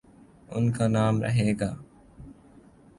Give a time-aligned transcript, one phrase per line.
[0.51, 1.71] ان کانام رہے گا۔